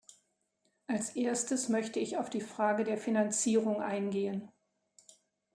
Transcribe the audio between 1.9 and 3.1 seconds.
ich auf die Frage der